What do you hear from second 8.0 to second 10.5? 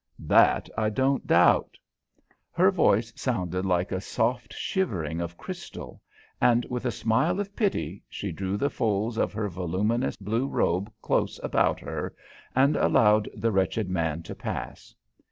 she drew the folds of her voluminous blue